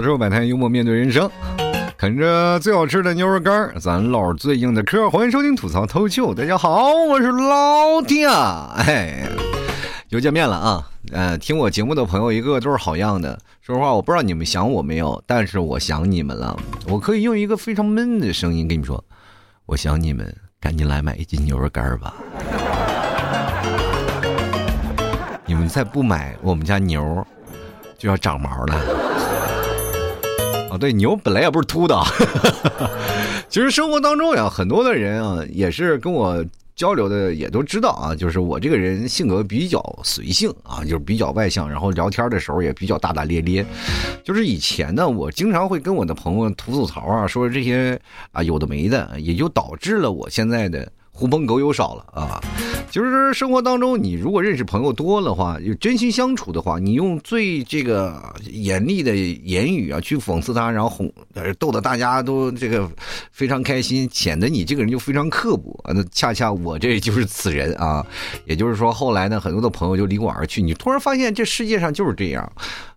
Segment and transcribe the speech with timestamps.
[0.00, 1.30] 的时候摆摊幽默面对人生，
[1.96, 9.28] 啃着最好吃的牛肉干咱唠最硬的嗑欢迎收听吐槽偷秀，大家好，我是老铁，哎，
[10.08, 10.90] 又见面了啊！
[11.12, 13.38] 呃，听我节目的朋友一个个都是好样的。
[13.60, 16.58] 说实话，我不知道你们想我没有，但是我想你们了。
[16.88, 19.02] 我可以用一个非常闷的声音跟你们说，
[19.66, 22.14] 我想你们，赶紧来买一斤牛肉干吧。
[25.46, 27.24] 你们再不买，我们家牛
[27.96, 29.13] 就要长毛了。
[30.74, 31.96] 哦，对，牛本来也不是秃的。
[31.96, 32.04] 哈
[32.78, 32.90] 哈
[33.48, 36.44] 其实生活当中呀，很多的人啊，也是跟我。
[36.76, 43.64] 交流的也都知道啊，就是我这个人性格比较随性啊，就是比较外向，然后聊天的时候也比较大大咧咧。
[44.24, 47.96] 就是以前呢，我经常会跟我的朋友吐吐槽啊，说这些
[48.32, 50.90] 啊有的没的，也就导致了我现在的。
[51.16, 52.42] 狐朋狗友少了啊，
[52.90, 61.08] 就是生活当中，你如果认识朋友多的话，有真心相处的话，你用最这个严厉的言语啊去讽刺他，然后哄，
[61.60, 62.90] 逗得大家都这个
[63.30, 65.72] 非常开心，显得你这个人就非常刻薄。
[65.94, 68.04] 那恰恰我这就是此人啊。
[68.44, 70.60] 也就是说，后来呢，很多的朋友就离我而去。
[70.60, 72.52] 你突然发现这世界上就是这样。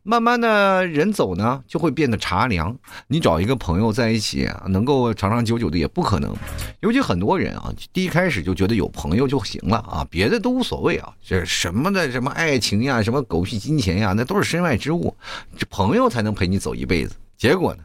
[0.09, 2.73] 慢慢的人走呢，就会变得茶凉。
[3.09, 6.33] 你找一个朋友在一起，能够长长久久的也不可能。
[6.79, 11.13] 尤其很多人啊，第一开始就觉得有朋友就行了啊，别的都无所谓啊。
[11.21, 15.13] 这什么的，什么爱情呀，什么狗屁金钱呀，那都是身外之物。
[15.57, 17.13] 这朋友才能陪你走一辈子。
[17.35, 17.83] 结果呢，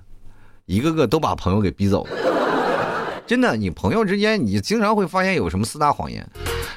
[0.67, 3.25] 一个个都把朋友给逼走了。
[3.27, 6.25] 真的，你朋友之间，你经常会发现有什么四大谎言。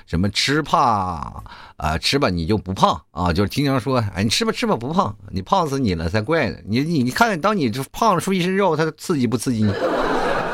[0.06, 1.44] 什么吃怕
[1.78, 1.98] 啊？
[2.00, 3.34] 吃吧你就不胖啊？
[3.34, 6.58] 就是经常说，哎，你吃吧吃吧不胖，你胖死你了才怪呢！
[6.68, 9.74] 你你你看，当你这胖出一身肉，它刺激不刺激你？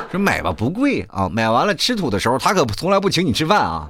[0.10, 3.90] 说买吧不贵啊，买完了吃土的时候，他可从来不请你吃饭啊！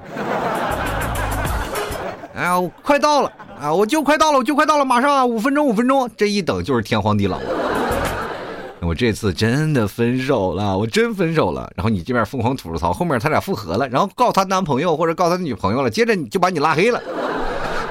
[2.36, 3.74] 哎呀，快到了啊！
[3.74, 7.40] 我就快到了，我就快到了，马上五分钟五分钟，这一等就是天荒地老。
[8.82, 11.72] 我这次真的分手了，我真分手了。
[11.76, 17.00] 然后你这边疯狂吐槽，后面他俩复合了，然后告他男朋友或者告他女朋友了，接着你就把你拉黑了。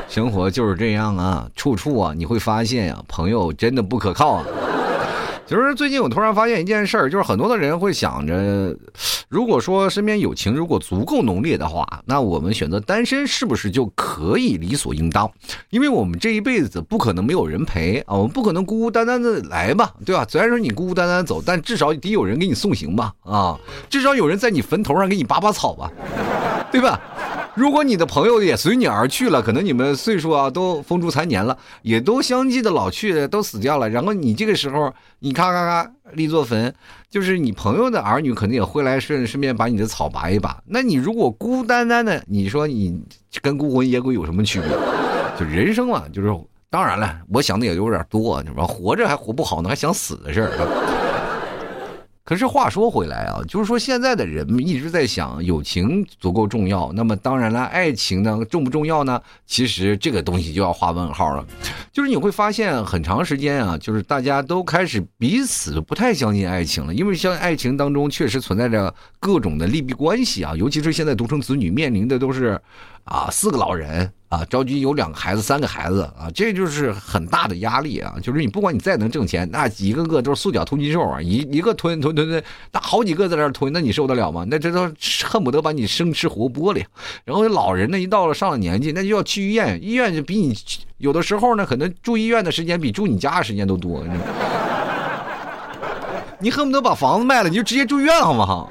[0.08, 4.44] 生活就是这样啊，处处啊，你会发现呀，朋友真的不可靠啊。
[5.46, 8.76] 就是最近我突然发现一件事儿，就是很多的人会想着，
[9.30, 15.30] 如果说身边友情如果足够浓烈的话，那我们选择单身是不是就可以理所应当？
[15.70, 20.26] 因为我们这一辈子不可能没有人陪啊，我们不可能孤孤单单的来吧，对吧？
[20.28, 23.56] 虽然说你孤孤单单走，但至少得有人给你送行吧，啊，
[23.88, 25.88] 至少有人在你坟头上给你拔拔草吧，
[26.72, 27.00] 对吧？
[27.60, 33.86] 如果你的朋友也随你而去了，可能你们岁数啊都风烛残年了，也都相继的老去，都死掉了。
[33.90, 36.74] 然后你这个时候，你咔咔咔立座坟，
[37.10, 40.58] 就是你朋友的儿女肯定也会来顺顺便把你的草拔一拔。
[40.64, 42.98] 那你如果孤单单的，你说你
[43.42, 44.70] 跟孤魂野鬼有什么区别？
[45.38, 46.34] 就人生嘛，就是
[46.70, 50.99] 当然了，我想的也有点多，你说活着还活不好呢，还想死的事儿。
[52.30, 59.20] 可是话说回来啊，就是说现在的人们一直在想友情足够重要，那么当然了，爱情呢重不重要呢？
[59.46, 61.44] 其实这个东西就要画问号了。
[61.92, 72.60] 就是你会发现很长时间啊，就是大家都开始彼此不太相信爱情了，因为像爱情当中确实存在着各种的利弊关系啊，尤其是现在独生子女面临的都是。
[73.04, 78.14] 啊，四个老人啊，着急有两个孩子、三个孩子啊，这就是很大的压力啊。
[78.22, 82.40] 就是你不管你再能挣钱，那一个个都是塑胶吞金兽啊，一一个吞吞吞吞，
[82.70, 84.46] 那好几个在那吞，那你受得了吗？
[84.48, 84.88] 那这都
[85.24, 86.80] 恨不得把你生吃活剥了。
[87.24, 90.56] 然后老人呢，一到了上了年纪，那就要去医院，医院就比你
[90.98, 94.04] 有的时候呢，可能住医院的时间比住你家的时间都多。
[96.38, 98.70] 你恨不得把房子卖了，你就直接住院好不好？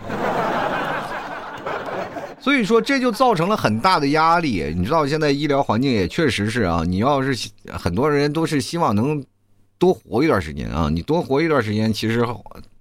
[2.42, 4.74] 所以说，这就造成了很大的压力。
[4.76, 9.24] 你知道，现在医疗环境也确实是啊，你要是很多人都是希望能
[9.80, 12.24] 多活一段时间啊，你多活一段时间，其实。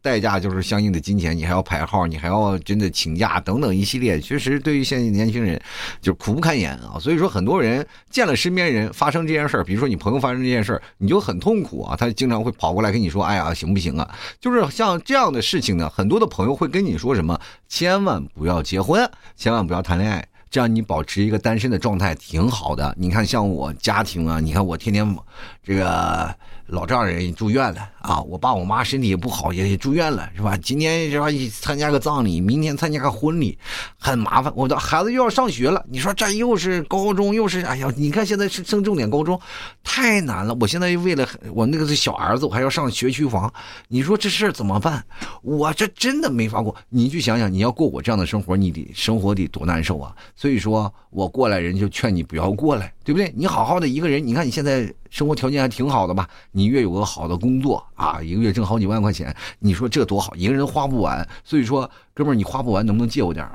[0.00, 5.60] 代价就是相应的金钱，你还要排号，你还要真的请假等等一系列，确实对于现在年轻人
[6.00, 6.96] 就苦不堪言啊。
[7.00, 11.96] 所以说，很多人见了身边人发生这件事儿，比如说你朋友发生这件事儿，你就很痛苦啊。
[11.96, 14.08] 他经常会跑过来跟你说：“哎呀，行不行啊？”
[14.40, 17.38] 就是像这样的事情呢，很多的朋友会跟你说什么
[17.68, 19.06] ：“千万不要结婚，
[19.36, 25.16] 千万不要谈恋爱，这样你保持一个单身的状态挺好的。”你看，像我家庭啊，你看我天天
[25.62, 26.34] 这个。
[26.68, 28.20] 老丈人住院了啊！
[28.20, 30.56] 我爸我妈身体也不好，也住院了，是吧？
[30.58, 31.26] 今天是吧？
[31.60, 33.58] 参加个葬礼，明天参加个婚礼，
[33.98, 34.52] 很麻烦。
[34.56, 37.92] 我的孩子又要上学了，你说这又是高中，又是哎呀！
[37.96, 39.38] 你看现在是升重点高中，
[39.82, 40.56] 太难了。
[40.60, 43.52] 我现在为了我那个是小儿子，我还要上学区房，
[43.88, 45.04] 你说这事儿怎么办？
[45.42, 46.74] 我这真的没法过。
[46.88, 50.14] 你去想想，你要过我这样的生活，你得生活得多难受啊！
[50.36, 53.32] 所以说我过来人就劝你不要过来，对不对？
[53.36, 56.28] 你好好的一个人，你看你现在生活条件还挺好的吧？
[56.52, 61.26] 你越有个好的工作啊，一个月挣好几万块钱，你说这多好，一个人花不完。
[61.42, 63.52] 所以说，哥们儿，你花不完，能不能借我点儿？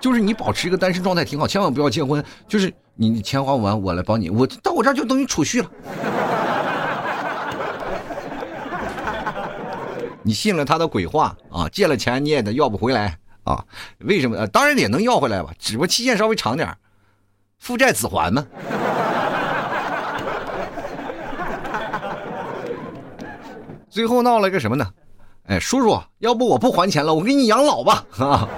[0.00, 2.20] 就是你保持一个单身状态挺好，千万不要结婚。
[2.48, 5.70] 就是你钱花不完，我来帮你，我到我这儿就等于储蓄了。
[10.24, 11.68] 你信了他的鬼话啊？
[11.68, 13.64] 借了钱你也得要不回来啊？
[13.98, 14.38] 为什么？
[14.38, 16.76] 呃，当然也能要回来吧，只不过期限稍微长点儿
[17.60, 18.44] 父债子还嘛。
[23.88, 24.84] 最后闹了个什么呢？
[25.48, 28.48] 哎，叔叔，要不我不还钱了，我给你养老吧啊！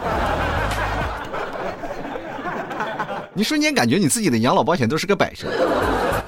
[3.34, 5.48] 你瞬间感觉你自己的养老保险都是个摆设，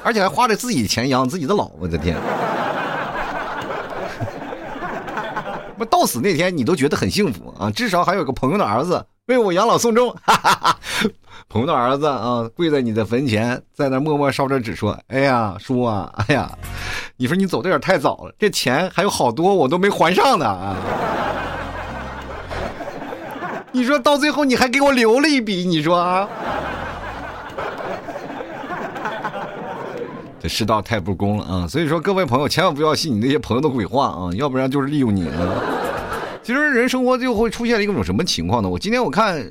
[0.05, 2.17] 而且还花着自己的钱养自己的老，我的天！
[5.79, 10.15] 不到死那天你都觉得很幸福啊，至少还有个朋友的儿子为我养老送终。
[10.23, 10.79] 哈哈哈
[11.49, 16.51] 朋友的儿子啊，跪在你的坟前，在那默默烧着纸说：“哎呀，叔啊，哎呀，
[17.17, 20.77] 你说你走的有点太早了，这钱还有好多我都没还上呢啊！
[23.73, 26.29] 你说到最后你还给我留了一笔，你说啊？”
[30.41, 31.67] 这世道太不公了啊！
[31.67, 35.35] 所以说，各位朋友千万不要信你那些朋友的鬼话啊，要不然就是利用你啊。
[36.43, 38.69] 其实人生活就会出现一种什么情况呢？
[38.69, 39.47] 我今天我看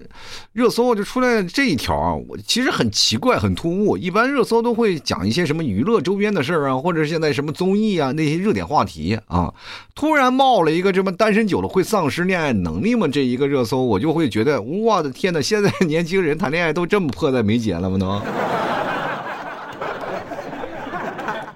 [0.53, 3.95] 热搜就出来这一条啊，我其实很奇怪，很突兀。
[3.95, 9.53] 一般热搜都会讲一些什么娱乐周边的事儿啊，或者现在什么综艺啊那些热点话题啊，
[9.93, 13.07] 突然冒了一个这么单身久了会丧失恋爱能力吗？
[13.07, 15.39] 这一个热搜，我就会觉得我的天哪！
[15.39, 17.97] 现在年轻人谈恋爱都这么迫在眉睫了吗？
[17.97, 18.78] 都。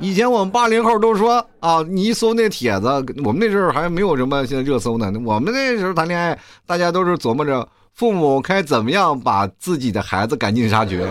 [0.03, 2.87] 以前我们八零后都说啊，你一搜那帖子，
[3.23, 5.09] 我们那时候还没有什么现在热搜呢。
[5.25, 11.07] 我们那时候谈恋爱，大家都是琢磨着父母该怎么样把自己的孩子赶尽杀绝，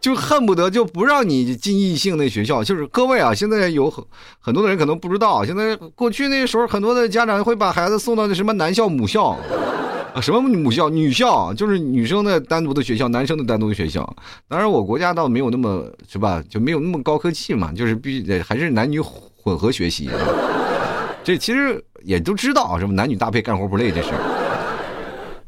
[0.00, 2.62] 就恨不得就不让你进异性那学校。
[2.62, 4.04] 就是各位啊，现在有很
[4.38, 9.36] 很多的人可能不知道，现在过去那时候很多的家长会把孩子送到那什么男校母校。
[10.20, 14.16] 什么母校、女校，就是女生的单独的学校，男生的单独的学校。
[14.48, 20.10] 当然，我国家倒没有那么是吧，就没有那么高科技嘛，就是必须还是男女混合学习。
[21.22, 24.10] 这其实也都知道，什么男女搭配干活不累这事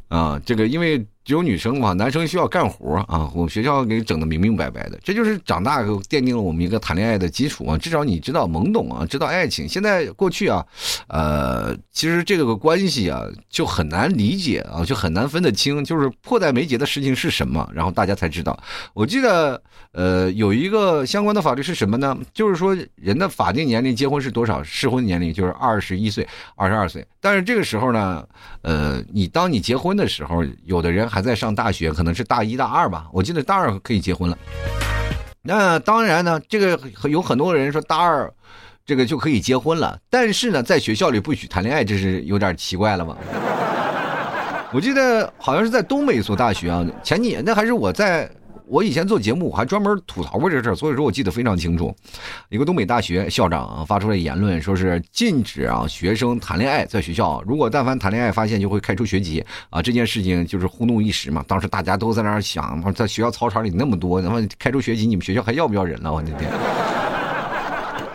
[0.08, 1.04] 啊，这个因为。
[1.28, 3.30] 只有女生嘛，男生需要干活啊。
[3.34, 7.76] 我们学校给整的明明白白的，这就是长大后奠定了我们一个谈恋爱的基础啊。
[7.76, 9.68] 至少你知道懵懂啊，知道爱情。
[9.68, 10.64] 现在过去啊，
[11.08, 18.58] 呃，其实这个关系啊就很难理解啊，就很难分得清，就是迫在眉睫的事情是什么，然后大家才知道。
[18.94, 22.16] 我记得呃有一个相关的法律是什么呢？
[22.32, 24.62] 就是说人的法定年龄结婚是多少？
[24.62, 26.26] 适婚年龄就是二十一岁、
[26.56, 27.06] 二十二岁。
[27.20, 28.26] 但是这个时候呢，
[28.62, 31.17] 呃，你当你结婚的时候，有的人还。
[31.18, 33.08] 还在上大学，可能是大一大二吧。
[33.12, 34.38] 我记得大二可以结婚了。
[35.42, 36.78] 那当然呢，这个
[37.10, 38.32] 有很多人说大二
[38.86, 43.16] 这个就可以结婚了，但是呢，在学校里不许谈恋爱，这是有点奇怪了吧？
[44.72, 48.30] 我记得好像是在东北一所大学啊，前几年那还是我在。
[48.68, 51.94] 我以前做节目，我还专门吐槽过这事儿，所以说我记得非常清楚。
[52.50, 59.80] 一个东北大学校长发出来言论，说是禁止啊学生谈恋爱，在学校如果但凡谈恋爱发现就会开除学籍啊。
[59.80, 66.12] 这件事情就是轰动一时嘛，当时大家都在那儿想，在学校操场里那么多，他妈开除学籍，你们学校还要不要人了？
[66.12, 66.50] 我的天！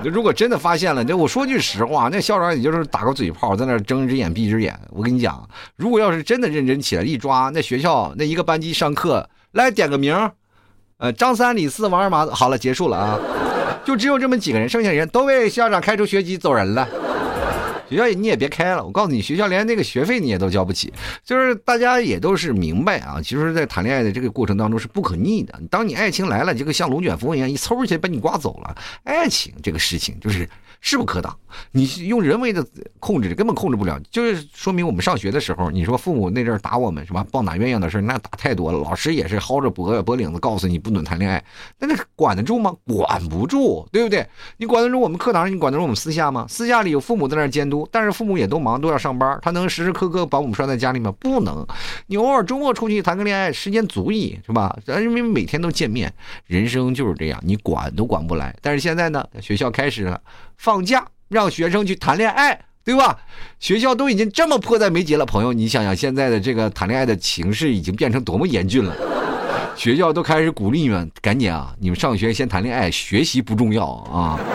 [0.04, 4.78] 如果真的发现了，那我说句实话，那校长也就是打个嘴炮，在那睁一只眼闭一只眼。
[4.90, 10.14] 我跟你讲，如果要是真的认真起来一抓，那学校那一个班级上课来点个名。
[10.98, 13.20] 呃，张三李四王二麻子，好了，结束了啊，
[13.84, 16.88] 就只有这么几个人，剩下人都被校长开除学籍走人了。
[17.90, 20.92] 学校你也别开了，我告诉你，学校连那个学费你也都交不起。
[21.24, 25.54] 就是大家也都是明白啊，其实，在谈恋爱的这个过程当中是不可逆的。
[25.70, 28.76] 当你爱情来了，这个像龙卷风一样一抽起来把你刮走了。
[29.04, 30.50] 爱情这个事情就是
[30.86, 31.34] 势不可挡，
[31.72, 32.64] 你用人为的
[33.00, 33.98] 控制根本控制不了。
[34.12, 37.26] 就是说明我们上学的时候，你说父母那阵打我们是吧？
[37.32, 38.78] 棒打鸳鸯的事儿那打太多了。
[38.80, 41.42] 老师也是薅着脖脖领子告诉你不准谈恋爱，
[41.80, 42.76] 那那管得住吗？
[42.86, 44.28] 管不住，对不对？
[44.58, 45.50] 你管得住我们课堂？
[45.50, 46.46] 你管得住我们私下吗？
[46.50, 47.88] 私下里有父母在那监督。
[47.90, 51.14] 但是父母也都忙，都要上班，他能时时刻刻把我们拴在家里吗？
[51.18, 51.66] 不能。
[52.08, 54.78] 你偶尔周末出去谈个恋爱，时间足矣，是吧？
[54.86, 56.14] 咱因为每天都见面，
[56.46, 58.54] 人生就是这样，你管都管不来。
[58.62, 60.20] 但是现在呢，学校开始了，
[60.58, 63.18] 放假让学生去谈恋爱，对吧？
[63.60, 68.96] 学校都已经这么迫在眉睫了，朋友，你想想现在的这个谈恋爱的情势已经变成多么严峻了。
[69.76, 74.40] 学校都开始鼓励你们，赶紧啊，你们上学先谈恋爱，学习不重要啊。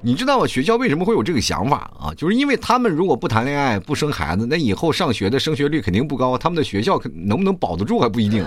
[0.00, 0.46] 你知道吗？
[0.46, 2.14] 学校为什么会有这个想法啊？
[2.16, 8.44] 就是因为他们如果不谈恋爱、不生孩子，那以后上学的升学率肯定不高，他们的学校能不能保得住还不一定。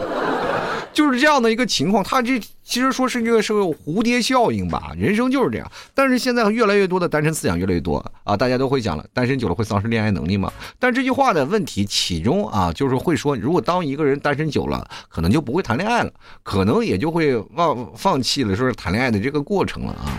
[0.96, 5.72] 就是这样的一个情况，他这其实说是这个是个蝴蝶效应吧，人生就是这样。
[5.94, 10.52] 但是现在越来越多的单身思想越来越多啊，大家都会讲了，单身久了会丧失恋爱能力吗？
[10.80, 16.12] 但这句话的问题其中啊，就是会说，如果当一个人单身久了，可能就不会谈恋爱了，
[16.44, 20.18] 可能也就会忘放弃了说是谈恋爱的这个过程了啊。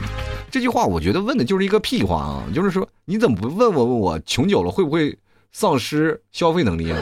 [0.50, 5.16] 这句话我觉得问的就是一个屁话啊，就是说你怎么不问我问我穷久了会不会
[5.52, 6.99] 丧失消费能力啊？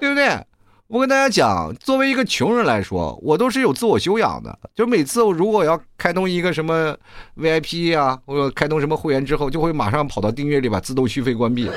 [0.00, 0.42] 对不对？
[0.88, 4.56] 我跟大家讲，作为一个穷人来说，我都是有自我修养的。
[4.72, 6.96] 就每次我如果要开通一个什么
[7.36, 11.68] VIP 啊，或者开通什么会员之后，就会马上跑到订阅里把自动续费关闭。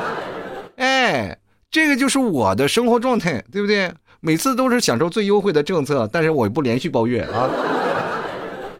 [0.76, 1.36] 哎，
[1.70, 3.92] 这个就是我的生活状态，对不对？
[4.20, 7.50] 每次都是享受最优惠的政策，但是我不连续包月啊。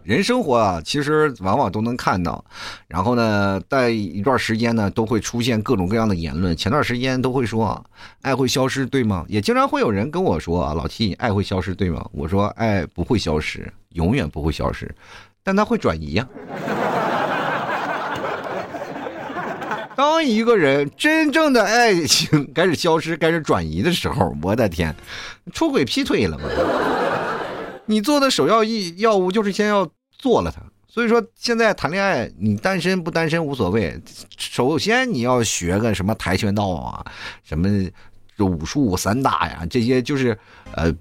[0.02, 2.44] 人生活啊，其实往往都能看到，
[2.88, 6.56] 然后呢，在一段时间呢，都会出现各种各样的言论。
[6.56, 7.82] 前段时间都会说啊，
[8.22, 9.24] 爱会消失，对吗？
[9.28, 12.04] 也经常会有人跟我说啊，老 T，爱会消失，对吗？
[12.12, 14.92] 我说，爱不会消失，永远不会消失，
[15.44, 16.26] 但它会转移呀。
[19.94, 24.96] 当一个人真正的爱情开始消失、开始转移的时候，我的天，
[25.52, 26.44] 出轨劈腿了吗？
[27.86, 34.00] 你做的首要药药物就是先要做了它，所以说现在谈恋爱，你单身不单身无所谓，
[34.38, 37.04] 首先你要学个什么跆拳道啊，
[37.42, 37.68] 什么
[38.38, 40.38] 武术散打呀，这些就是
[40.74, 40.94] 呃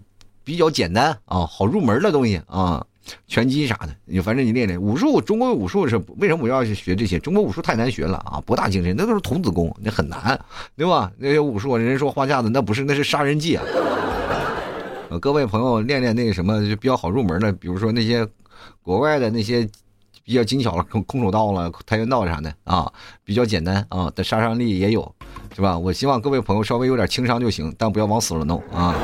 [0.44, 2.86] 比较简单啊，好入门的东西啊，
[3.28, 7.20] 拳击啥的，你反正你练练武术，中国武术是为什么我要去学这些？
[7.20, 10.40] 中国武术太难学了啊，博大精深，那都是童子功，那很难，
[10.76, 11.12] 对吧？
[11.18, 13.64] 那些武术，人说花架子，那不是，那是杀人技啊。
[15.10, 18.28] 呃，各位朋友练练那个什么就比较好入门的，比如说那些
[18.84, 19.68] 国外的那些
[20.24, 22.88] 比较精巧的空空手道了、跆拳道啥的啊，
[23.24, 25.16] 比较简单啊，但杀伤力也有，
[25.56, 25.76] 是吧？
[25.76, 28.96] 我希望各位朋友稍微有点轻伤就行，但不要往死了弄啊。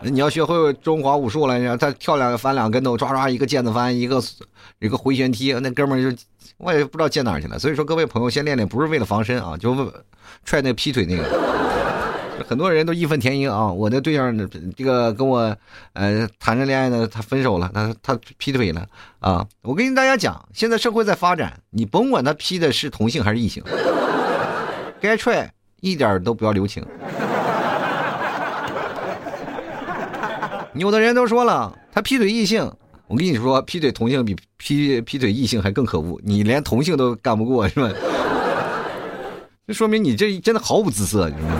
[0.04, 4.22] 你要学会中华武术了，你再跳两个翻两跟头，抓抓一个毽子翻，一个
[4.78, 6.16] 一个回旋踢，那哥们儿就
[6.58, 7.58] 我也不知道溅哪去了。
[7.58, 9.90] 所以说，各位朋友先练练，不是为了防身啊，就
[10.44, 11.24] 踹那劈腿那个。
[12.46, 13.72] 很多人都义愤填膺啊！
[13.72, 14.36] 我的对象
[14.76, 15.56] 这个跟我，
[15.92, 18.86] 呃，谈着恋爱呢，他分手了，他他劈腿了
[19.20, 19.46] 啊！
[19.62, 23.62] 我跟大家讲，现在社会在发展，你甭管他劈的是同性还是异性，
[25.00, 26.84] 该踹一点都不要留情。
[30.74, 32.70] 有的人都说了，他劈腿异性，
[33.08, 37.90] 我跟你说，劈腿同性比劈劈腿异性还更可恶，你连同性都干不过是吧？
[39.66, 41.56] 这说明你这真的毫无姿色，你知道吗？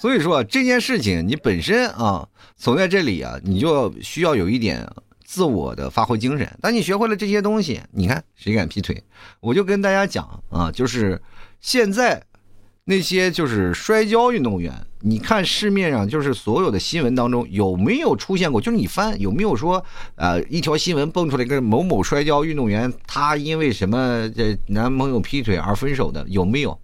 [0.00, 2.26] 所以说这件事情，你本身啊，
[2.56, 4.90] 走在这里啊，你就需要有一点
[5.22, 6.50] 自我的发挥精神。
[6.62, 9.04] 当你学会了这些东西，你看谁敢劈腿？
[9.40, 11.20] 我就跟大家讲啊，就是
[11.60, 12.22] 现在
[12.84, 18.58] 那些就是摔跤运动员，你看市面上就是所有的新闻当中有没有出现过？
[18.58, 26.24] 就是你翻有没有说呃一条新闻蹦出来一个某某摔跤运动员，他因为什么这男朋友劈腿而分手的？
[26.26, 26.80] 有没有？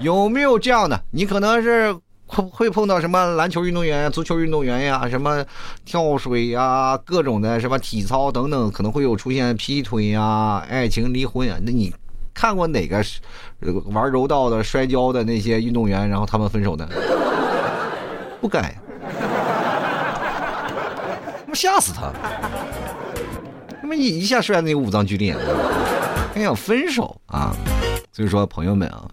[0.00, 1.00] 有没有这样的？
[1.12, 1.94] 你可能是
[2.26, 5.44] 会会碰到什么篮球运动员、足球运动员呀，什么
[5.84, 11.56] 跳水呀，各种的什么体操等等，可能会有出现劈腿呀、爱情离婚呀。
[11.62, 11.94] 那你
[12.34, 13.04] 看过哪个
[13.86, 16.88] 玩柔道的、摔跤的那些运动员，然后他们分手的？
[18.40, 18.76] 不该，
[21.38, 22.12] 他妈吓死他！
[23.80, 25.36] 他妈一一下摔那个五脏俱裂，
[26.34, 27.54] 还想分手啊？
[28.12, 29.04] 所以说，朋友们啊。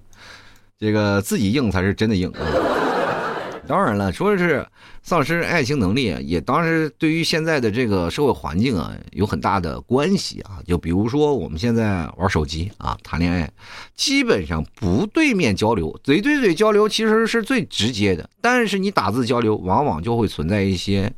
[0.82, 2.42] 这个自己硬才是真的硬啊！
[3.68, 4.66] 当然了，说是
[5.04, 10.58] 丧失爱情能力，也当然对于现在的这个社会环境啊有很大的关系啊。
[10.66, 13.50] 就比如说我们现在玩手机啊，谈恋爱，
[13.96, 21.14] 基本上不对面交流，嘴对嘴交流其实是最直接的，但是你打字交流，往往就会存在一些。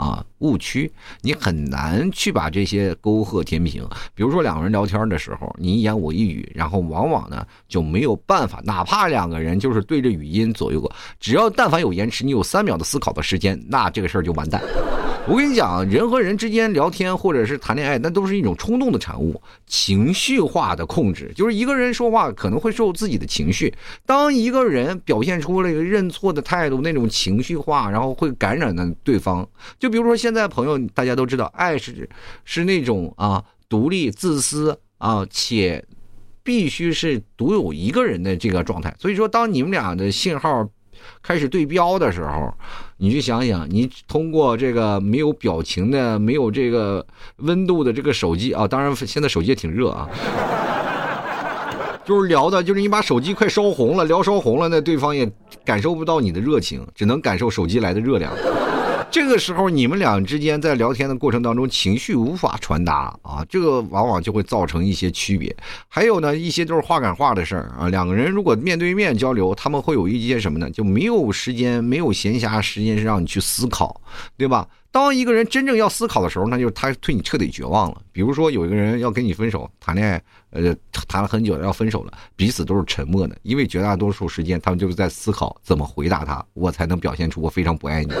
[0.00, 0.90] 啊，误区，
[1.20, 3.86] 你很难去把这些沟壑填平。
[4.14, 10.90] 比如说两个人聊天的时候，你一言我一语，然后往往呢就没有办法，哪怕两个人就是对着语音左右过，
[11.20, 14.62] 只要但凡有延迟，你有三秒的思考的时间，那这个事儿就完蛋。
[15.28, 21.30] 我跟你讲，人和人之间聊天或者是谈恋爱，那都是一种冲动的产物，情绪化的控制。
[21.36, 23.72] 就是一个人说话可能会受自己的情绪，
[24.04, 29.48] 当一个人表现出了一个认错的态度，那种情绪化，然后会感染的对方。
[29.78, 32.08] 就比如说现在朋友，大家都知道，爱是
[32.44, 35.84] 是那种啊独立、自私啊，且
[36.42, 38.92] 必须是独有一个人的这个状态。
[38.98, 40.68] 所以说，当你们俩的信号。
[41.22, 42.52] 开始对标的时候，
[43.02, 47.04] 你去想想，你通过这个没有表情的、没有这个
[47.38, 50.06] 温度的这个手机啊，当然现在手机也挺热啊。
[52.04, 55.26] 就是聊的，就是你把手机快烧红了，聊烧红了，那对方也
[55.64, 58.30] 感受不到你的热情，只能感受手机来的热量。
[59.10, 65.54] 这个时候，你们俩之间在聊天的过程当中，情绪无法传达啊，这个往往就会造成一些区别。
[65.88, 67.88] 还有呢，一些就是话赶话的事儿啊。
[67.88, 70.70] 两个人如果面对面交流，他们会有一些什么呢？
[70.70, 74.00] 就没有时间，没有闲暇时间是让你去思考，
[74.36, 74.66] 对吧？
[74.92, 78.02] 当一个人真正要思考的时候，那就是他对你彻底绝望了。
[78.12, 80.74] 比如说，有一个人要跟你分手，谈恋爱，呃，
[81.08, 88.12] 谈了很久要分手了，彼此都是沉默的，因为绝大多数时间他们就是在思考怎么回答他，我才能表现出我非常不爱你。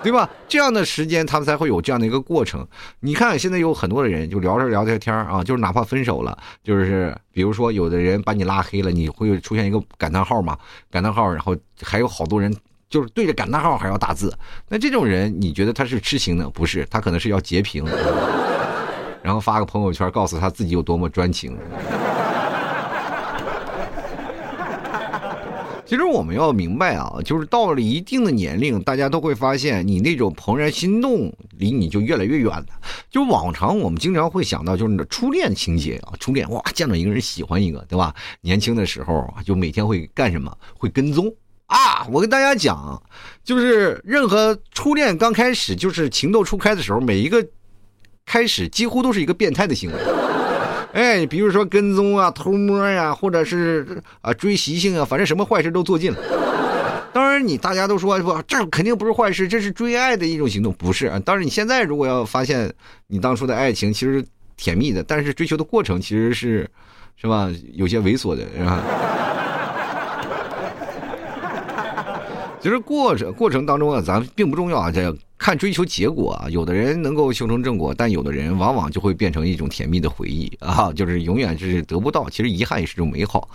[0.00, 0.30] 对吧？
[0.46, 2.64] 这样的时间，他们才会有这样的一个过程。
[3.00, 10.56] 你看，现在有很多的人就聊着聊着天啊，就是哪怕分手了，就是比如说有的人把你拉黑了，你会出现一个感叹号嘛？
[10.88, 12.54] 感叹号，然后还有好多人
[12.88, 14.32] 就是对着感叹号还要打字。
[14.68, 16.50] 那这种人，你觉得他是痴情呢？
[16.52, 17.84] 不是，他可能是要截屏，
[19.22, 21.56] 然后发个朋友圈，告诉他自己有多么专情。
[25.84, 32.66] 其实我们要明白啊，就是到了一定的年龄，大家都会发现，你那种怦然心动离你就越来越远了。
[33.10, 38.14] 就往常我们经常会想到，就是你的初恋情节啊，初恋哇，见到一个人喜欢一个，对吧？
[38.42, 40.54] 年轻的时候就每天会干什么？
[40.76, 41.32] 会跟踪
[41.68, 42.06] 啊！
[42.10, 43.00] 我跟大家讲，
[43.44, 47.46] 就是任何初恋刚开始，就是情窦初开的时候，每一个
[48.26, 49.96] 开始几乎都是一个变态的行为。
[50.94, 56.18] 哎，比如说跟踪啊、偷摸呀，或者是啊追习性啊，反正什么坏事都做尽了。
[57.12, 61.18] 当然，你大家都说不，这肯定不是坏事，这是追爱的一种行动，不是啊。
[61.18, 62.72] 当然，你现在如果要发现
[63.06, 64.24] 你当初的爱情其实
[64.56, 66.68] 甜蜜的，但是追求的过程其实是，
[67.16, 67.50] 是吧？
[67.74, 68.82] 有些猥琐的，是吧？
[72.68, 76.50] 其实过程过程当中啊，咱并不重要啊，这看追求结果啊。
[76.50, 82.28] 有的人能够修成正果，但有的人往往就会变成一种甜蜜的回忆啊，就是永远是得不到。
[82.28, 83.48] 其实遗憾也是种美好，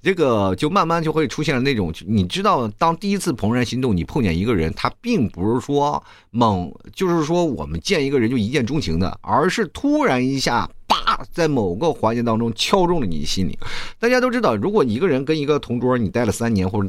[0.00, 13.58] 这个就慢慢就会出现了那种，你知道，当第一次怦然心动，你碰见一个人，他并不是说猛，就是说我们见一个人就一见钟情的，而是突然一下，叭，在某个环节当中敲中了你心里。
[13.98, 16.88] 大家都知道，如果一个人跟一个同桌你待了三年或者。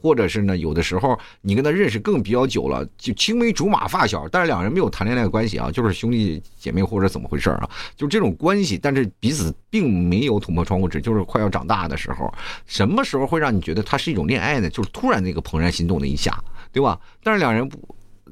[0.00, 7.68] 或者是呢，有的时候你跟他认识更比较久了，就青梅竹马发小，但是两人没有谈恋爱关系啊，就是兄弟姐妹或者怎么回事啊？
[7.96, 12.32] 就这种关系，但是彼此并没有捅破窗户纸，就是快要长大的时候，
[12.66, 14.68] 什么时候会让你觉得他是一种恋爱呢？
[14.68, 16.38] 就是突然那个怦然心动的一下，
[16.72, 16.98] 对吧？
[17.22, 17.78] 但是两人不。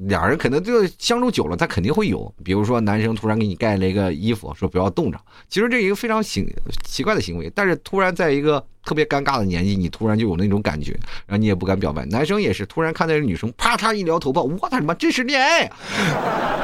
[0.06, 2.32] 俩人可能就相处久了，他肯定会有。
[2.44, 5.18] 比如说，男生突然给你盖了一个衣服，说不要冻着。
[5.48, 6.46] 其实这一个非常行
[6.84, 10.92] 奇怪的行为，但是突然在一个特别尴尬的年纪，你突然就有那种感觉，
[11.26, 12.04] 然后你也不敢表白。
[12.06, 15.70] 男生也是突然看到一个女生，啪嚓一撩头发，我他妈这是恋爱！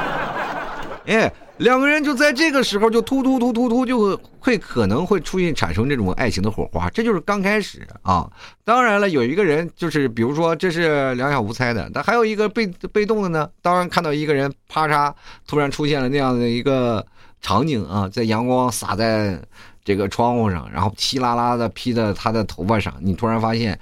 [1.07, 1.33] 哎。
[1.57, 8.29] 两个人就在这个时候就突突突突突就会会可能会出现产生这种爱情的火花，这就是刚开始啊。
[8.65, 13.49] 当然了，有一个人就是比如说这是两小无猜的，但还有一个被 被动的呢。
[13.61, 15.13] 当然看到一个人啪嚓
[15.47, 17.05] 突然出现了那样的一个
[17.41, 19.41] 场景啊，在阳光洒在
[19.83, 23.79] 这个窗户上，然后稀拉拉的披在他的头发上，你突然发现。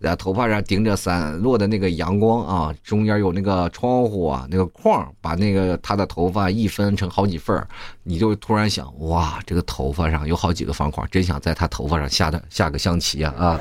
[0.00, 7.62] 在头发上顶着散落的那个阳光啊，中间有那个窗户啊，那个框把那个他的头发一分成好几份
[8.02, 13.60] 你就突然想，哇，这个头发上有好几个方框，真想在他头发上下的下个象棋啊啊！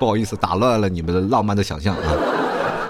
[0.00, 2.16] 不好意思，打乱了你们的浪漫的想象啊，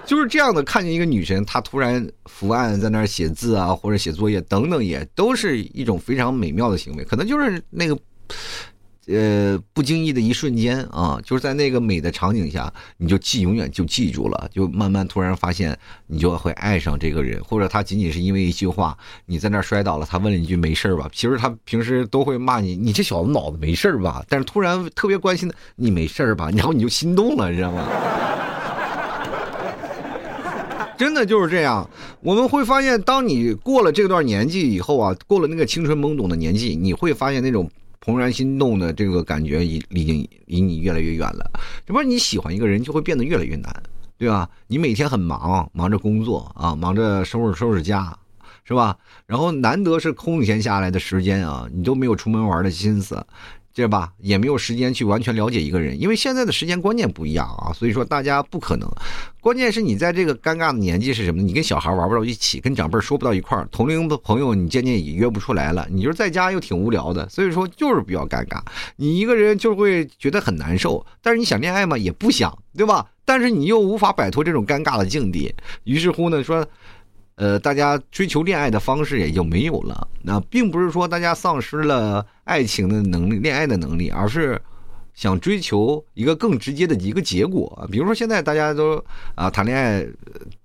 [0.07, 7.95] 就是这样的，看见一个女神，她突然伏案在那儿写字啊，或者写作业等等，也都是一种非常美妙的行为，可能就是那个。
[9.11, 15.75] 呃，不经意的一瞬间啊，就是在那个美的场景下，你就记永远就记住了，就慢慢突然发现，
[16.07, 18.95] 你就会爱上这个人，或者他仅仅是因为一句话，
[19.25, 21.09] 你在那摔倒了，他问了一句没事吧？
[21.11, 24.23] 其实他平时都会骂你，你这小子脑子没事吧？
[24.29, 26.51] 但是突然特别关心的，你没事吧？
[26.55, 27.89] 然后你就心动了，你知道吗？
[30.99, 31.89] 真的就是这样，
[32.21, 37.71] 我们会发现，当你过了这段年纪以后啊，过了那个青春懵懂的年纪，你会发现那种。
[38.05, 41.51] 怦然心动的这个感觉已已经离你越来越远了，
[41.87, 43.83] 这不是你喜欢一个人就会变得越来越难，
[44.17, 44.49] 对吧？
[44.67, 48.17] 你每天很忙，忙着工作啊，忙着收拾收拾家，
[48.65, 48.97] 是吧？
[49.27, 53.27] 然后难得是空闲下来的时间啊，你都没有出门玩的心思。
[53.79, 54.13] 对吧？
[54.19, 58.91] 也没有时间去完全了解一个人，因为现在的时间观念不一样啊，所以说大家不可能。
[59.41, 61.41] 关键是你在这个尴尬的年纪是什么？
[61.41, 65.87] 你跟小孩玩不到一起，跟长辈说不到一块儿，同龄的朋友你渐渐也约不出来了。
[65.93, 68.61] 你就是在家又挺无聊的，所以说就是比较尴尬。
[68.97, 73.07] 你一个人就会觉得很难受，但是你想恋爱嘛，也不想，对吧？
[73.25, 76.67] 但是你又无法摆脱这种尴尬的境地，于是乎呢，说。
[77.39, 80.09] 呃，大家追求恋爱的方式也就没有了。
[80.23, 84.61] 那并不是说大家丧失了爱情的能力、恋爱的能力，而是
[85.15, 87.89] 想追求一个更直接的一个结果。
[87.93, 89.03] 比如说现在大家都
[89.37, 90.05] 啊谈恋爱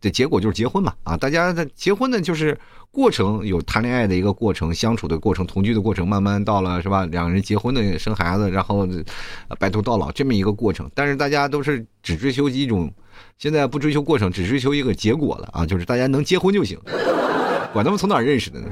[0.02, 2.60] 的结果就是结婚嘛啊，大家的结婚呢就是
[2.94, 7.08] 过程有谈恋爱的一个过程、相处的过程、同居的过程，慢慢到了是吧？
[7.08, 8.88] 两个人结婚的生孩子，然后
[9.58, 10.88] 白头到老这么一个过程。
[10.94, 12.94] 但是大家都是只追求一种。
[13.40, 15.66] 现在不追求过程，只追求一个结果了啊！
[15.66, 16.80] 就是大家能结婚就行，
[17.74, 18.68] 管他们从哪认识的呢？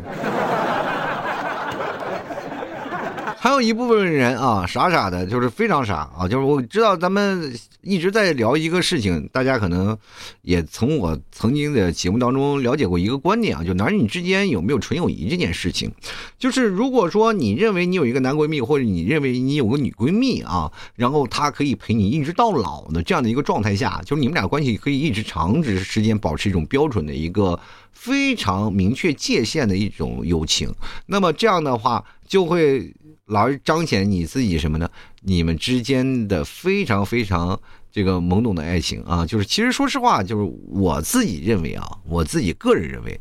[3.43, 6.27] 还有一部分人啊，傻傻的，就是非常傻啊！
[6.27, 7.51] 就是我知道咱们
[7.81, 9.97] 一直在聊一个事情，大家可能
[10.43, 15.91] 也从我曾经的节目当中了解过一个观点啊，就男女之间有没有纯友谊这件事情。
[16.37, 27.59] 就是如果说你认为你有一个男闺蜜，或者你认为你有个女闺蜜啊，然后她可以陪你一直到老的这样的一个状态下，就是你们俩关系可以一直长时时间保持一种标准的一个
[27.91, 30.73] 非常明确界限的一种友情，
[31.05, 32.93] 那么这样的话就会。
[33.27, 34.89] 老是彰显你自己什么呢？
[35.21, 37.57] 你们之间的非常非常
[37.89, 43.17] 这个懵懂的爱情啊，就是其实说实话，就是我自己认为啊，我自己个人认为，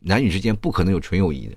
[0.00, 1.56] 男女之间不可能有纯友谊的。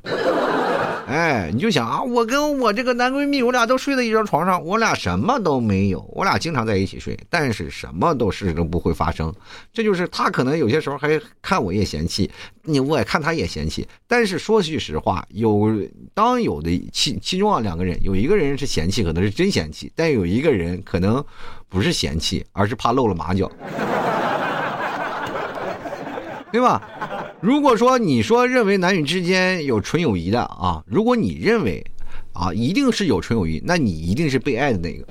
[1.08, 9.32] 哎，你就想啊，我跟我这个男闺蜜，我俩都睡在一张床上，我俩什么都没有，我俩经常在一起睡，但是什么都事都不会发生。
[9.72, 12.32] 这就是他可能有些时候还看我也嫌弃，
[12.64, 13.88] 你我也看他也嫌弃。
[14.08, 15.80] 但是说句实话，有
[16.16, 21.24] 当有的其其中啊两个人，有一个人是嫌弃，可能是真嫌弃；但有一个人可能
[21.70, 23.48] 不是嫌弃，而是怕露了马脚，
[26.52, 26.82] 对吧？
[27.46, 31.86] 如果说你说认为男女之间有纯友谊的啊，如果你认为
[32.34, 35.06] 啊一定是有纯友谊，那你一定是被爱的那个，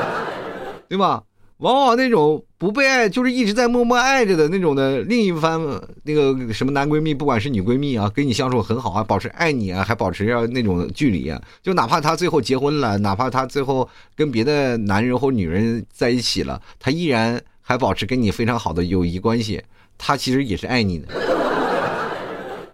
[0.88, 1.22] 对吧？
[1.58, 5.60] 往往那种不被爱，就是一直在默默爱着的那种的另一番
[6.04, 19.62] 那个什么男闺蜜，不管是女闺蜜啊，跟你相处很好啊，保持爱你啊，还保持着那种距离啊，就哪怕他最后结婚了，哪怕他最后跟别的男人或女人在一起了，他依然还保持跟你非常好的友谊关系，
[19.98, 21.06] 他其实也是爱你的。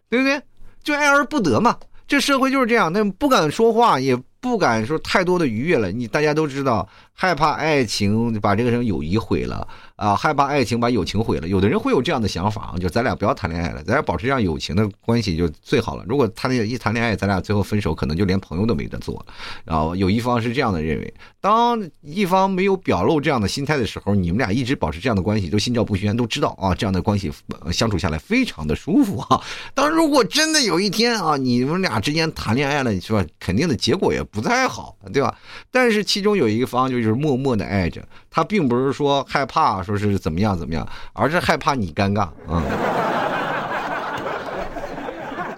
[0.08, 0.40] 对不对？
[0.82, 4.16] 就爱而不得嘛，这社会就是这样，那不敢说话也。
[4.40, 11.48] 不敢说太多的愉悦了，你大家都知道，害怕爱情把这个人友谊毁了啊，害怕爱情把友情毁了。
[11.48, 16.04] 有的人会有这样的想法，就咱俩不要谈恋爱了，咱俩保持这样友情的关系就最好了。
[16.06, 19.26] 如果谈恋一谈恋爱，咱俩最后分手，可能就连朋友都没得做了。
[19.64, 27.32] 然后有一方是这样的认为，当一方没有表露这样的心态的时候，你们俩一直保持这样的关系，都心照不宣，都知道啊，这样的关系
[27.72, 29.42] 相处下来非常的舒服啊。
[29.74, 33.24] 当如果真的有一天啊，你们俩之间谈恋爱了，是吧？
[33.40, 34.22] 肯定的结果也。
[34.30, 35.34] 不太好，对吧？
[35.70, 42.62] 但是其中有一个方就是默默的爱着他，并不是说害怕，说是怎么样怎么样，而是害怕你尴尬啊。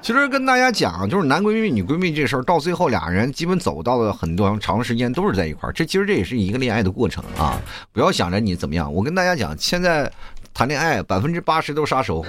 [0.00, 5.72] 其实跟大家讲，就是男闺蜜、女闺蜜这事儿，到最后俩人基本走到了很多长时间都是在一块儿。
[5.72, 7.60] 这其实这也是一个恋爱的过程啊！
[7.92, 10.10] 不要想着你怎么样，我跟大家讲，现在
[10.54, 12.24] 谈恋爱百分之八十都是杀手。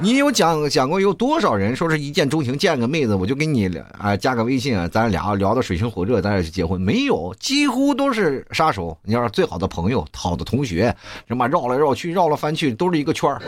[0.00, 3.66] 你有讲讲过有多少人说是一见钟情，见个妹子我就跟你
[3.98, 6.80] 啊加个微信啊，咱俩聊的水深火热，咱俩就结婚？
[6.80, 8.96] 没有，几乎都是杀手。
[9.02, 10.94] 你要是最好的朋友、好的同学，
[11.26, 13.42] 什么绕来绕去、绕了翻去，都是一个圈儿。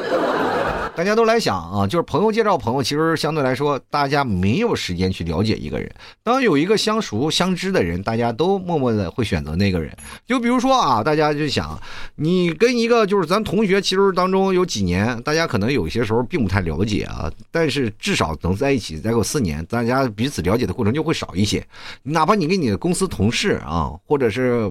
[0.96, 5.90] 大家都来想啊，就是朋友介绍朋友，其实相对来说，大家没有时间去了解一个人。
[6.22, 9.96] 当有一个相熟相知的人，大家都默默的会选择那个人。
[10.26, 11.80] 就比如说啊，大家就想，
[12.16, 21.64] 你跟一个就是咱同学，其实当中有几年，大家可能有些时候并不太了解啊，但是至少能在一起再过四年，大家彼此了解的过程就会少一些。
[22.02, 24.70] 哪怕你跟你的公司同事啊，或者是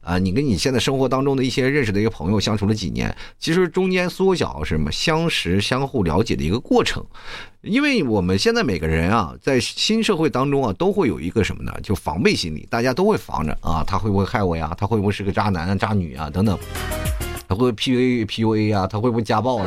[0.00, 5.57] 啊，你跟你现在生活当中的一些认识的一个朋友相处了几年，其实中间缩小是什么相识。
[5.60, 7.04] 相互了解的一个过程，
[7.62, 11.72] 因为我们现在每个人啊，在新社会当中啊，都会有一个什么呢？
[11.82, 14.74] 就防备心理，大家都会防着啊，他会不会害我呀？
[14.78, 16.30] 他会不会是个渣男啊、渣女啊？
[16.30, 16.58] 等等，
[17.48, 18.86] 他会不会 P U A P U A 啊？
[18.86, 19.66] 他会不会家暴啊？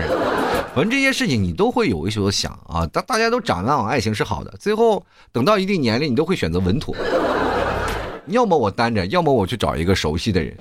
[0.74, 2.86] 反正这些事情你都会有一所想啊。
[2.88, 6.96] 大大家都展望爱情是好的，最后等到一定年龄，你都会选择稳妥，
[8.28, 10.56] 要么我单着，要么我去找一个熟悉的人。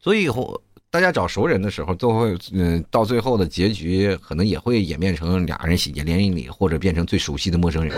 [0.00, 0.60] 所以以后。
[0.90, 7.94] 大家找熟人的时候，都会嗯，到最后的结局可能也会演变成俩人喜结连理，或者变成最熟悉的陌生人。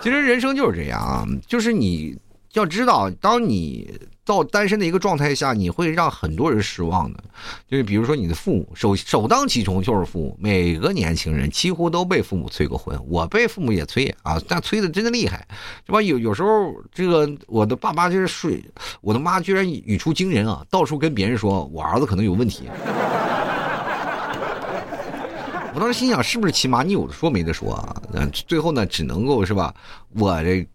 [0.00, 2.16] 其实人生就是这样啊，就是你
[2.52, 3.98] 要知道，当你。
[4.28, 7.24] 到单身的一个状态下，你会让很多人失望的。
[7.66, 12.94] 就是比如说，你的父母首首当其冲就是父母，每个年轻人几乎都被父母催过婚。
[13.08, 15.48] 我被父母也催啊，但催的真的厉害，
[15.86, 16.02] 是吧？
[16.02, 18.62] 有有时候这个我的爸妈就是睡，
[19.00, 22.68] 我的妈居然语出惊人啊，到处跟别人说我儿子可能有问题。
[25.72, 28.02] 我当时心想，是不是起码你有的说没得说啊？
[28.12, 29.74] 嗯，最后呢，只能够是吧？
[30.10, 30.68] 我这。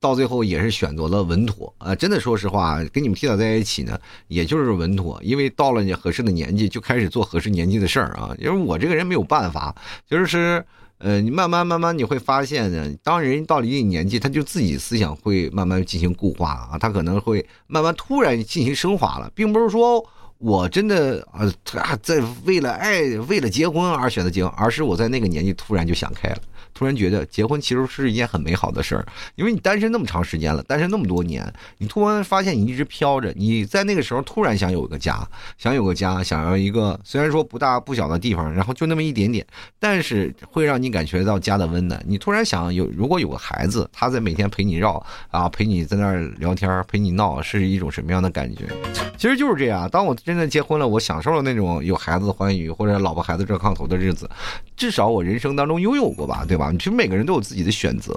[0.00, 1.94] 到最后也是选择了稳妥啊！
[1.94, 8.32] 真的，说实话，跟你们提早在一起呢，也就是稳妥，因为到了你合适的年纪，就开始做合适年纪的事儿啊。
[8.38, 9.74] 因为我这个人没有办法，
[10.08, 10.64] 就是，
[10.98, 20.04] 呃，你慢慢慢慢你会发现呢，当人到了一定年纪，他就自己思想会慢慢进行固化啊，他可能会慢慢突然进行升华了，并不是说
[20.38, 26.38] 我真的啊啊在为了爱为了结婚而选择结婚，而是我在那个年纪突然就想开了。
[26.74, 39.44] 突然觉得结婚其实是一件很美好的事儿，因为你单身那么长时间了，单身那么多年，你突然发现你一直飘着，你在那个时候突然想有个家，想有个家，想要一个虽然说不大不小的地方，然后就那么一点点，
[39.80, 42.00] 但是会让你感觉到家的温暖。
[42.06, 48.68] 你突然想有，如果有个孩子，他在每天陪你绕啊，陪你在那儿聊天，陪你闹，是一种什么样的感觉？
[49.16, 49.90] 其实就是这样。
[49.90, 54.28] 当我真的结婚了，我享受了那种有孩子欢愉，或者老婆孩子热炕头的日子，
[54.76, 56.70] 至少我人生当中拥有过吧，对吧？
[56.74, 58.12] 其实每个人都有自己的选择，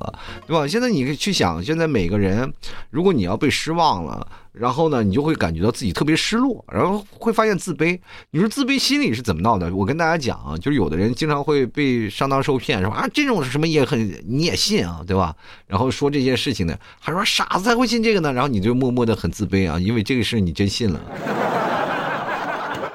[0.45, 0.67] 对吧？
[0.67, 2.51] 现在你去想，现在每个人，
[2.89, 7.97] 如果你要被失望了，然后呢，你就会感觉到自己特别失落，然后会发现自卑。
[8.31, 9.73] 你说自卑心理是怎么闹的？
[9.73, 15.33] 我跟大家讲啊，就是有的人经常会被上当受骗，说啊这种什么也很你也信啊，对吧？
[15.65, 20.99] 然后说这些事情呢，还说傻子才会信这个呢，然后你就默默的很自卑啊，因为这个事你真信了，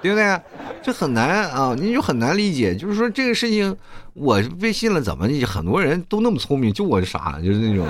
[0.06, 0.40] 对不对？
[0.82, 2.74] 这很难啊，你就很难理解。
[2.74, 3.76] 就是说这个事情，
[4.14, 7.86] 我被信了，怎么很多人都那么聪明，就我傻，就是那种。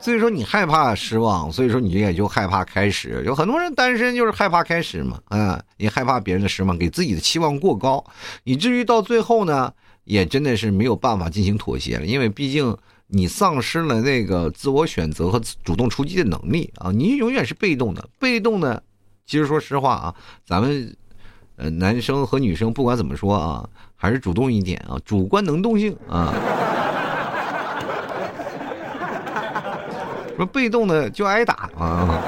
[0.00, 3.22] 所以说你害怕失望，所以说你也就害怕开始。
[3.26, 8.02] 有很多人单身就是害怕开始嘛，啊，也害怕别人的失望，给自己的期望过高，
[8.44, 9.70] 以至于到最后呢，
[10.04, 12.06] 也真的是没有办法进行妥协了。
[12.06, 12.74] 因为毕竟
[13.10, 18.82] 你丧失了那个自我选择和主动出击的能力啊，你永远是被动的，被动的。
[19.26, 20.14] 其实说实话啊，
[20.46, 20.94] 咱们
[21.56, 26.34] 呃男生和女生不管怎么说啊，还是主动一点啊，主观能动性啊。
[30.36, 32.22] 说被动的就挨打啊。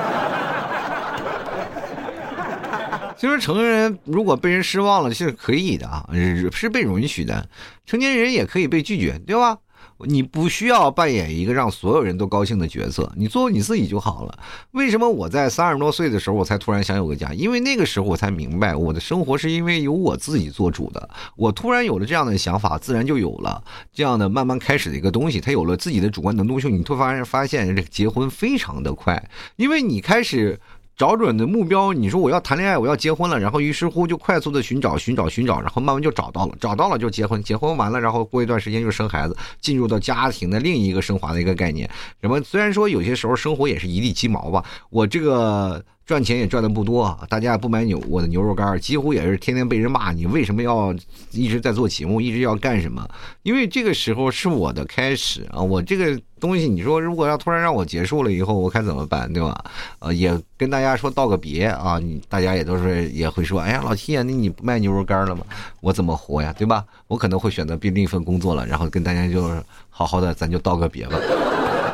[3.16, 6.08] 其实成人如果被人失望了是可以的啊，
[6.50, 7.46] 是被允许的，
[7.84, 9.58] 成年人也可以被拒绝，对吧？
[10.06, 14.38] 你不需要扮演一个让所有人都高兴的角色，你做你自己就好了。
[14.72, 17.32] 为什么我在三十多岁的时候，我才突然想有个家？
[17.34, 21.08] 因为那个时候我才明白，我的生活是因为由我自己做主的。
[21.36, 23.62] 我突然有了这样的想法，自然就有了
[23.92, 25.40] 这样的慢慢开始的一个东西。
[25.40, 30.58] 他有了自己的主观能动性，你突然发现这个结婚非常的快，因为你开始。
[31.00, 41.88] 找准的目标，你说我要谈恋爱，我要结婚了，然后于是乎就快速的寻找、寻找、寻找，然后慢慢就找到了，找到了就结婚，结婚完了，然后过一段时间就生孩子，进入到家庭的另一个升华的一个概念。
[42.20, 42.38] 什么？
[42.42, 45.82] 虽然说有些时候生活也是一地鸡毛吧，我这个。
[46.06, 50.10] 赚钱也赚的不多，大家也不买牛我的牛肉干，几乎也是天天被人骂。
[50.10, 50.92] 你为什么要
[51.30, 53.08] 一直在做节目，一直要干什么？
[53.44, 55.62] 因为这个时候是我的开始啊！
[55.62, 59.64] 我这个东西，你说如果要突然让我结束了以后，我该怎么办，对吧？
[60.00, 62.00] 呃，也跟大家说道个别啊！
[62.00, 65.44] 你大家也都是也会说，哎呀，老七啊，那你不卖牛肉干了吗？
[65.80, 66.84] 我怎么活呀，对吧？
[67.06, 71.16] 我可能会选择另一份工作了，然后跟大家就是好好的，咱就道个别吧。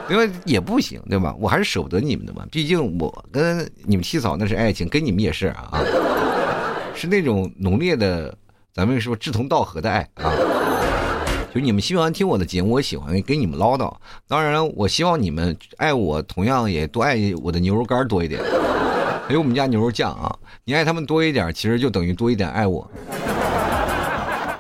[0.09, 1.35] 因为也不行，对吧？
[1.39, 2.47] 我还是舍不得你们的嘛。
[2.51, 5.83] 毕竟我跟你们七嫂那是爱情，跟你们也是啊，
[6.95, 8.37] 是那种浓烈的，
[8.73, 10.33] 咱们说志同道合的爱啊。
[11.55, 13.93] 就你们喜欢听我的节目，我喜欢跟你们唠叨。
[14.29, 18.43] 当然，我希望你们爱我，同样也多爱我的牛肉干多一点，
[19.27, 20.37] 还有我们家牛肉酱啊。
[20.65, 22.89] 你爱他们多一点，其实就等于多一点爱我。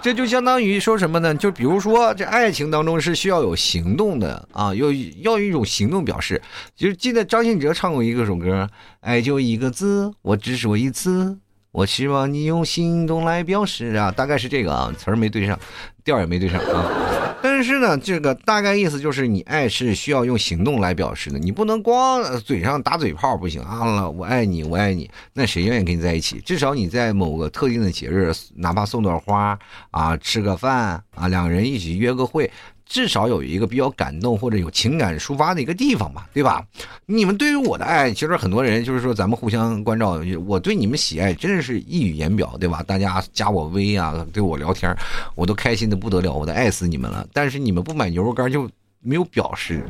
[0.06, 1.34] 这就相当于说什么呢？
[1.34, 4.86] 就比如说，这爱情当中是需要有行动的啊，要
[5.20, 6.40] 要一种行动表示。
[6.76, 11.36] 就记得张信哲唱过一个首歌，爱就一个字，我只说一次。
[11.72, 15.58] 我希望你用行动来表示啊，大概是这个啊，词儿没对上，
[16.04, 17.25] 调也没对上啊。
[17.48, 24.08] 但是呢，这个大概意思就是你爱是需要用行动来表示的，你不能光嘴上打嘴炮不行啊。
[24.10, 26.40] 我爱你，我爱你，那谁愿意跟你在一起？
[26.40, 29.56] 至少你在某个特定的节日，哪怕送朵花
[29.92, 32.50] 啊，吃个饭啊，两个人一起约个会。
[32.88, 36.64] 至少有一个比较感动或者有情感抒发的一个地方吧，对吧？
[37.04, 42.82] 你们对于我的爱，其实很多人就是说咱们互相关照，我对你们喜爱真的是溢于言表，对吧？
[42.86, 44.94] 大家加我微啊，对我聊天，
[45.34, 47.26] 我都开心的不得了，我都爱死你们了。
[47.32, 48.70] 但是你们不买牛肉干就
[49.00, 49.82] 没有表示，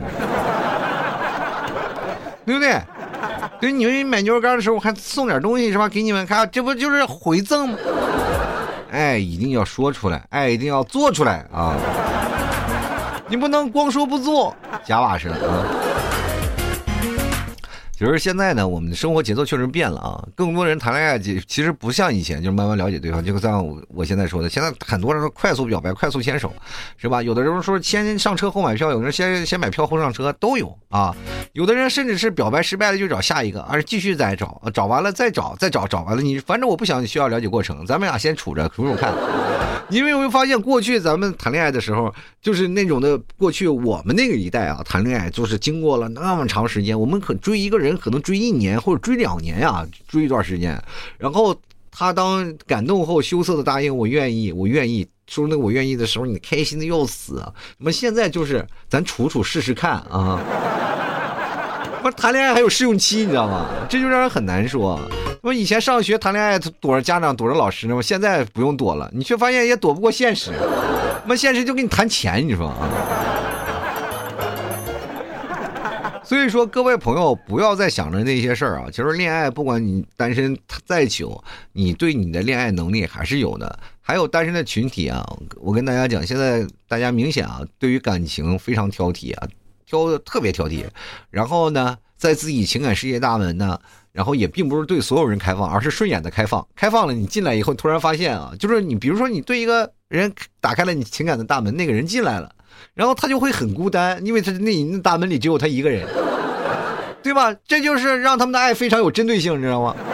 [2.47, 2.81] 对不对？
[3.61, 5.89] 对，你们买牛肉干的时候我还送点东西是吧？
[5.89, 7.79] 给你们看，这不就是回赠吗？
[8.91, 11.77] 爱一定要说出来，爱一定要做出来啊！
[13.29, 15.37] 你不能光说不做，假把式啊！
[18.07, 20.25] 可是现在呢，我们的生活节奏确实变了啊。
[20.37, 23.25] 更多人谈恋爱，其实不像以前，就是慢慢了解对方。
[23.25, 26.55] 就像我我现在说的，现在很多人都快速表白、快速牵手，
[26.97, 27.21] 是吧？
[27.21, 31.12] 有的人说先上车后买票，有的人先先买票后上车，都有啊。
[31.53, 39.12] 有的人甚至是表白失败了就找下一个，而是继续再找，找完了再找，再找，找完了你反正我不想需要了解过程，咱们俩先处着处处看。
[39.88, 50.83] 你们有没有发现，过去咱们谈恋爱的时候，就是那种的过去我们那个一代啊，谈恋爱就是经过了那么长时间，我们可追一个人可能追一年或者追两年呀，追一段时间，
[51.19, 51.57] 然后
[51.91, 57.43] 他当感动后羞涩的答应我愿意，我愿意说那我愿意的时候，你开心的要死。
[57.79, 60.41] 那么现在就是咱处处试试看啊。
[62.03, 63.67] 不谈恋爱还有试用期，你知道吗？
[63.89, 65.01] 这就让人很难说。
[65.43, 69.11] 我以前上学谈恋爱躲着家长躲着老师呢，我现在不用躲了。
[69.13, 70.53] 你却发现也躲不过现实，
[71.25, 72.89] 那么现实就跟你谈钱，你说啊？
[76.27, 78.89] 所以说，各位朋友不要再想着那些事儿啊。
[78.91, 83.79] 其实恋爱，不管你单身再久，你对你的恋爱能力还是有的。
[84.01, 85.25] 还有单身的群体啊，
[85.57, 89.49] 我跟大家讲，现在大家明显啊，对于感情非常挑剔啊。
[89.87, 90.85] 挑的特别挑剔，
[91.31, 93.79] 然后呢，在自己情感世界大门呢，
[94.11, 96.67] 然后也并不是对所有人开放，而是顺眼的开放。
[96.75, 102.53] 开放了，你进来以后，突然发现啊，就是你，比如说你对一个人打开了你情感的大门，那个人进来了，
[102.95, 106.07] 然后他就会很孤单，因为他那那大门里只有他一个人，
[107.23, 107.55] 对吧？
[107.67, 109.95] 这就是让他们的爱非常有针对性，你知道吗？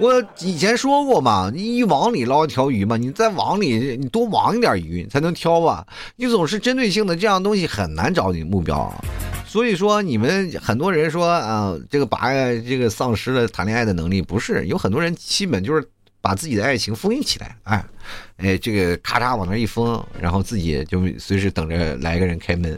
[0.00, 5.84] 我以前说过嘛，你一网里捞一条鱼嘛，你在网里你多网一点鱼才能挑吧。
[6.14, 8.94] 你总是针对性的这样东西很难找你目标。
[9.44, 12.30] 所以说你们很多人说啊，这个把
[12.64, 15.84] 这个丧失了谈恋爱的能力，不是有很多人基本就是
[16.20, 17.84] 把自己的爱情封印起来，哎，
[18.38, 22.76] 哎，这个咔嚓往那一封，然后自己就随时等着来一个人开门。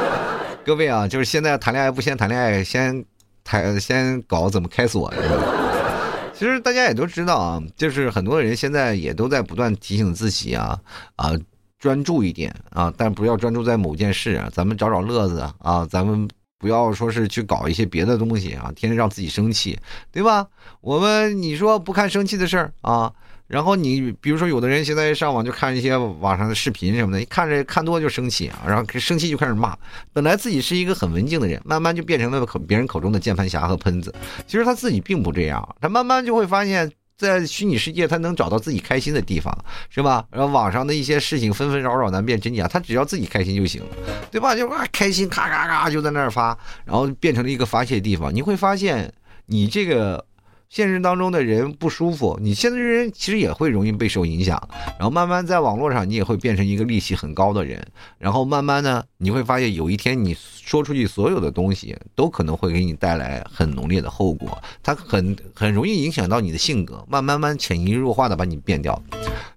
[0.64, 3.04] 各位啊，就是现在谈恋爱不先谈恋爱，先
[3.42, 5.12] 谈先搞怎么开锁。
[6.34, 10.78] 其实大家也都知道啊，就是很多人现在也都在不断提醒自己啊
[11.16, 11.32] 啊，
[11.80, 19.78] 专注一点啊，但不要专注在某件事啊，咱们找找乐子啊，咱们不要说是去搞一些别的东西啊，天天让自己生气，
[20.10, 20.46] 对吧？
[20.80, 23.12] 我们你说不看生气的事儿啊。
[23.46, 29.74] 然后你比如说，有的人现在上网就看一些网上的视频什么的，一看着看多就生气啊，然后生气就开始骂。
[30.12, 34.14] 本来自己是一个很文静的人，慢慢就变成了口别人口中的键盘侠和喷子。
[34.46, 39.52] 其实他自己并不这样，他慢慢就会发现，在虚拟世界他能找到自己开心的地方，
[39.90, 40.24] 是吧？
[40.30, 43.88] 然后网上的一些事情纷纷扰扰难辨真假，他只要自己开心就行了，
[44.30, 44.54] 对吧？
[44.54, 48.32] 就啊开心，咔咔咔就在那儿发，然后变成了一个发泄地方。
[48.32, 49.12] 你会发现，
[49.46, 50.24] 你这个。
[50.68, 57.82] 现实当中的人不舒服，你现在人其实也会容易被受影响，然后慢慢在网络上你也会变成一个戾气很高的人，
[58.18, 69.02] 然后慢慢呢，你会发现有一天你说出去所有的东西都可能会给你带来很浓烈的后果，它很很容易影响到你的性格，慢慢慢潜移默化的把你变掉。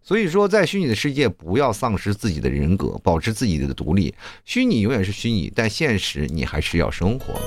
[0.02, 4.13] 所以说，在虚拟的世界不要丧失自己的人格，保持自己的独立。
[4.45, 7.39] 虚拟永远是虚拟，但现实你还是要生活，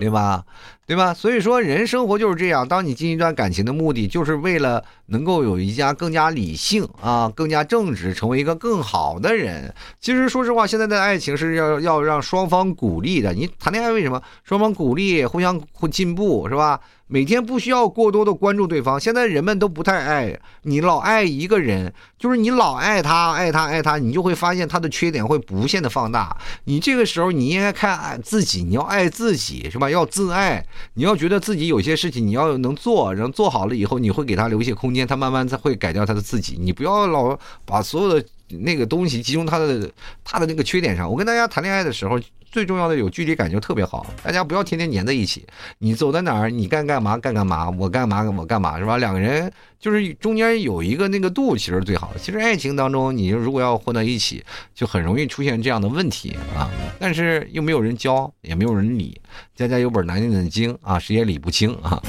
[0.00, 0.44] 对吧？
[0.86, 1.14] 对吧？
[1.14, 2.68] 所以说，人生活就是这样。
[2.68, 9.74] 当你进一段感情的目的，就是为了能够有一家更加理性啊、更加正直，成为一个更好的人。
[9.98, 13.32] 其实，说实话，现在的爱情是要要让双方鼓励的。
[13.32, 14.20] 你谈恋爱为什么？
[14.42, 15.58] 双方鼓励，互相
[15.90, 16.78] 进步，是吧？
[17.06, 18.98] 每天不需要过多的关注对方。
[18.98, 26.36] 现在人们都不太爱你，老爱一个人，就是你老爱他，爱他，爱他，你就会发现他的缺点会无限的放大。
[26.64, 29.90] 你这个时候你应该看自己，你要爱自己，是吧？
[29.90, 30.64] 要自爱。
[30.94, 36.56] 你要觉得自己有些事情你要能做，然后做好了以后，你会给他留一些空间，他慢慢才会改掉他的自己。
[36.58, 38.26] 你不要老把所有的
[38.60, 39.90] 那个东西集中他的
[40.22, 41.10] 他的那个缺点上。
[41.10, 42.18] 我跟大家谈恋爱的时候，
[42.50, 45.44] 最重要的有距离感就特别好，大家不要天天黏在一起。
[45.78, 48.98] 你走在哪儿，你干干嘛干干嘛，我干嘛我干嘛，是吧？
[48.98, 52.12] 两个人就是中间有一个那个度，其实最好。
[52.16, 56.70] 其实爱情当中，你如果要混在一起，就很容易出现这样的问题啊。
[56.98, 59.20] 但是又没有人教，也没有人理。
[59.56, 62.00] 家家有本难念的经啊，谁也理不清啊。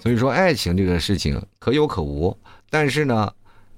[0.00, 2.36] 所以说，爱情这个事情可有可无，
[2.70, 3.30] 但是呢，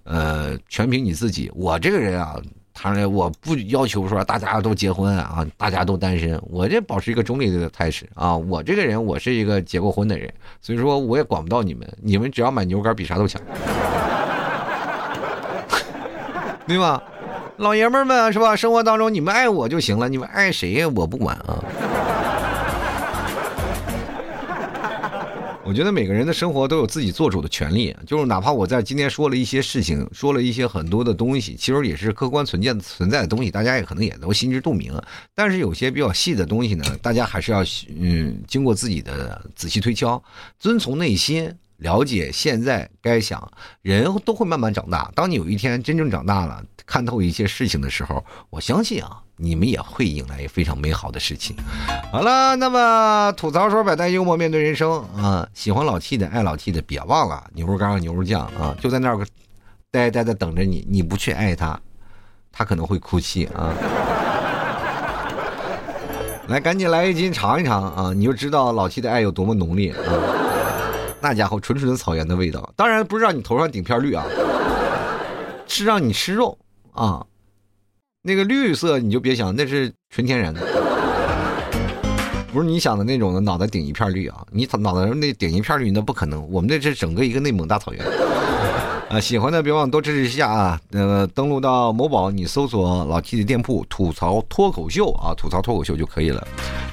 [0.05, 1.51] 呃，全凭你自己。
[1.55, 2.37] 我这个人啊，
[2.83, 8.37] 当然我不要求说大家都结婚啊，大家都单身，我这保持一个中立的态势啊。
[8.37, 10.31] 我这个人，我是一个结过婚的人，
[10.61, 13.41] 所以说我也管不到你们，你们只要买牛肝比啥都强，
[16.67, 17.03] 对吧？
[17.59, 18.57] 老爷们们是吧？
[18.57, 21.63] 生活当中你们爱我就行了，你们爱谁我不管啊。
[25.67, 34.93] 我觉得每个人的生活都有自己做主的权利，就是哪怕我在今天说了一些事情，说了一些很多的东西，其实也是客观存在存在的东西，大家也可能也都心知肚明。
[35.35, 37.65] 但是有些比较细的东西呢，大家还是要
[37.99, 40.23] 嗯经过自己的仔细推敲，
[40.59, 43.51] 遵从内心，了解现在该想。
[43.81, 49.23] 人都会慢慢长大，当你有一天真正长大了，看透一些事情的时候，我相信啊。
[49.37, 51.57] 你们也会迎来非常美好的事情。
[52.13, 59.27] 好了，那么吐槽说百态幽默面对人生啊，喜欢老 T 的爱老 T 的别忘了牛肉干和牛肉酱啊，就在那儿
[59.91, 60.87] 呆呆的等着你。
[60.89, 61.81] 你不去爱他，
[62.53, 63.73] 他可能会哭泣啊。
[66.49, 70.13] 来，赶紧来一斤尝一尝啊，你就知道老 T 的爱有多么浓烈啊。
[71.21, 74.25] 那家伙纯纯的草原的味道，当然不是让你头上顶片绿啊，
[75.67, 76.57] 是让你吃肉
[76.93, 77.25] 啊。
[78.27, 80.63] 那个绿色你就别想，那是纯天然的，
[82.51, 84.43] 不是你想的那种的脑袋顶一片绿啊！
[84.51, 88.03] 你脑袋那顶一片绿那不可能，我们这是整个一个内蒙大草原
[89.11, 89.21] 啊！
[89.21, 90.81] 喜欢的别忘多支持一下啊！
[90.93, 96.43] 呃，登录到某宝，你搜索老 T 的店铺“吐槽脱口秀”啊，吐槽脱口秀就可以了。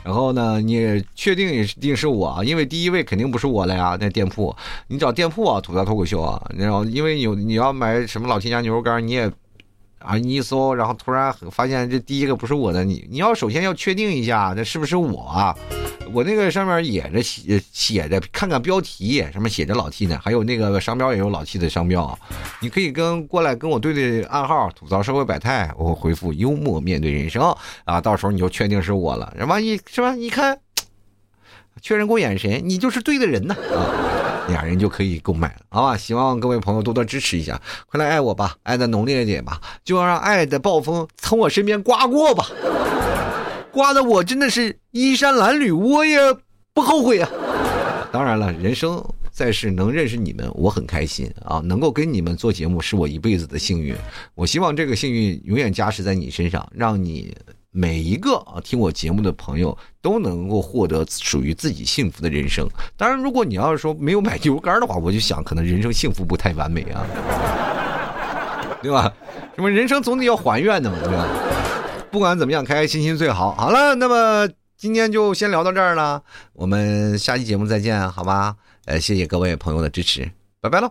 [0.03, 2.43] 然后呢，你确定一定是我啊？
[2.43, 3.97] 因为第一位肯定不是我了呀！
[3.97, 4.53] 那店铺
[4.89, 6.51] 你找店铺啊，吐槽脱口秀啊。
[6.57, 9.32] 然后因为有你要买什么老 T 家牛肉干，你也。
[10.04, 10.16] 啊！
[10.16, 15.56] 你一搜，然后突然发现这第一个不是我的，你你要首先要确定一下，这是不是我？
[16.14, 22.18] 我那个上面也着写写着，看看标题上面写着老 T 呢，还有那个商标也有老 T 的商标。
[22.60, 29.34] 你可以跟过来跟我对对暗号，吐槽社会百态，我会回复幽默面对人生啊，到时候你就确定是我了。
[29.47, 30.14] 万一是吧？
[30.16, 30.60] 一看，
[31.82, 34.41] 确认过眼神，你就是对的人呢啊！
[34.48, 35.98] 俩人就可以购买了，好吧？
[35.98, 42.48] 希望各位朋友多多支持一下，快来爱我吧，爱的浓烈一点吧，就要让爱的暴风从我身边刮过吧，
[43.72, 46.18] 刮的我真的是衣衫褴褛，我也
[46.74, 47.30] 不后悔啊。
[48.12, 53.96] 当然了，人生在世能认识你们，我很开心啊，能够跟你们做节目是我一辈子的幸运，
[54.36, 57.34] 我希望这个幸运永远加持在你身上，让你。
[57.72, 62.67] 每一个啊听我节目的朋友都能够获得属于自己幸福的人生。
[62.97, 67.05] 当然，如果你要是说没有买牛肉干的话，我就想可能人生幸福不太完美啊，
[68.84, 69.11] 对吧？
[69.55, 71.26] 什么人生总得要还愿的嘛，对吧？
[72.11, 73.55] 不管怎么样，开开心心最好。
[73.55, 76.22] 好了，那么今天就先聊到这儿了，
[76.53, 78.55] 我们下期节目再见，好吧？
[78.86, 80.89] 呃，谢谢各位朋友的支持，拜拜喽。